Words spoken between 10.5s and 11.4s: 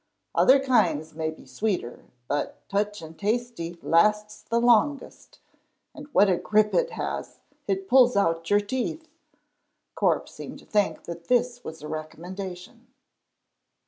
to think that